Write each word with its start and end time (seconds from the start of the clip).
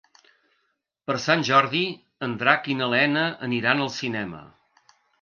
Per 1.11 1.17
Sant 1.25 1.43
Jordi 1.51 1.83
en 2.29 2.35
Drac 2.41 2.73
i 2.75 2.79
na 2.83 2.91
Lena 2.97 3.29
aniran 3.51 3.89
al 3.89 3.97
cinema. 4.03 4.47